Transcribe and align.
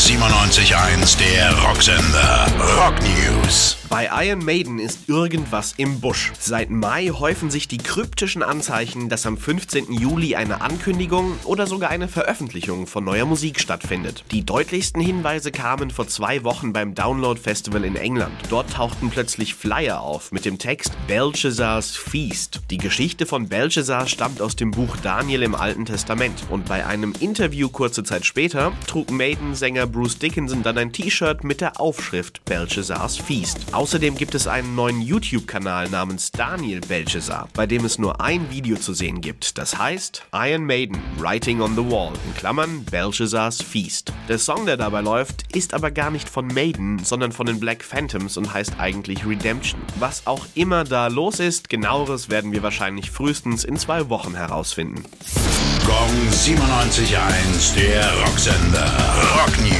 97.1, 0.00 1.18
der 1.18 1.52
Rocksender. 1.62 2.46
Rock 2.78 2.94
News. 3.02 3.76
Bei 3.90 4.08
Iron 4.24 4.44
Maiden 4.44 4.78
ist 4.78 5.08
irgendwas 5.08 5.74
im 5.76 6.00
Busch. 6.00 6.32
Seit 6.38 6.70
Mai 6.70 7.08
häufen 7.08 7.50
sich 7.50 7.66
die 7.66 7.78
kryptischen 7.78 8.44
Anzeichen, 8.44 9.08
dass 9.08 9.26
am 9.26 9.36
15. 9.36 9.92
Juli 9.92 10.36
eine 10.36 10.60
Ankündigung 10.60 11.36
oder 11.42 11.66
sogar 11.66 11.90
eine 11.90 12.06
Veröffentlichung 12.06 12.86
von 12.86 13.04
neuer 13.04 13.26
Musik 13.26 13.60
stattfindet. 13.60 14.24
Die 14.30 14.46
deutlichsten 14.46 15.02
Hinweise 15.02 15.50
kamen 15.50 15.90
vor 15.90 16.06
zwei 16.06 16.44
Wochen 16.44 16.72
beim 16.72 16.94
Download 16.94 17.38
Festival 17.38 17.84
in 17.84 17.96
England. 17.96 18.32
Dort 18.48 18.72
tauchten 18.72 19.10
plötzlich 19.10 19.56
Flyer 19.56 20.00
auf 20.00 20.30
mit 20.30 20.44
dem 20.44 20.58
Text 20.58 20.92
Belshazzars 21.08 21.96
Feast. 21.96 22.60
Die 22.70 22.78
Geschichte 22.78 23.26
von 23.26 23.48
Belshazzar 23.48 24.06
stammt 24.06 24.40
aus 24.40 24.54
dem 24.54 24.70
Buch 24.70 24.96
Daniel 25.02 25.42
im 25.42 25.56
Alten 25.56 25.84
Testament 25.84 26.44
und 26.48 26.66
bei 26.66 26.86
einem 26.86 27.12
Interview 27.18 27.68
kurze 27.68 28.04
Zeit 28.04 28.24
später 28.24 28.72
trug 28.86 29.10
Maiden-Sänger 29.10 29.88
Bruce 29.90 30.18
Dickinson 30.18 30.62
dann 30.62 30.78
ein 30.78 30.92
T-Shirt 30.92 31.44
mit 31.44 31.60
der 31.60 31.80
Aufschrift 31.80 32.44
Belshazzars 32.44 33.16
Feast. 33.16 33.58
Außerdem 33.72 34.16
gibt 34.16 34.34
es 34.34 34.46
einen 34.46 34.74
neuen 34.74 35.00
YouTube-Kanal 35.00 35.90
namens 35.90 36.30
Daniel 36.30 36.80
Belshazzar, 36.80 37.48
bei 37.54 37.66
dem 37.66 37.84
es 37.84 37.98
nur 37.98 38.20
ein 38.20 38.50
Video 38.50 38.76
zu 38.76 38.94
sehen 38.94 39.20
gibt. 39.20 39.58
Das 39.58 39.78
heißt 39.78 40.24
Iron 40.32 40.64
Maiden 40.64 40.98
Writing 41.18 41.60
on 41.60 41.74
the 41.74 41.84
Wall 41.84 42.12
in 42.26 42.34
Klammern 42.34 42.84
Belshazzars 42.84 43.62
Feast. 43.62 44.12
Der 44.28 44.38
Song, 44.38 44.66
der 44.66 44.76
dabei 44.76 45.00
läuft, 45.00 45.54
ist 45.54 45.74
aber 45.74 45.90
gar 45.90 46.10
nicht 46.10 46.28
von 46.28 46.46
Maiden, 46.46 47.00
sondern 47.04 47.32
von 47.32 47.46
den 47.46 47.60
Black 47.60 47.82
Phantoms 47.82 48.36
und 48.36 48.54
heißt 48.54 48.78
eigentlich 48.78 49.26
Redemption. 49.26 49.80
Was 49.98 50.26
auch 50.26 50.46
immer 50.54 50.84
da 50.84 51.08
los 51.08 51.40
ist, 51.40 51.68
genaueres 51.68 52.30
werden 52.30 52.52
wir 52.52 52.62
wahrscheinlich 52.62 53.10
frühestens 53.10 53.64
in 53.64 53.76
zwei 53.76 54.08
Wochen 54.08 54.34
herausfinden. 54.34 55.04
Gong 55.84 56.28
97.1, 56.30 57.74
der 57.74 58.12
Rocksender. 58.22 58.86
Rock 59.34 59.58
News. 59.58 59.79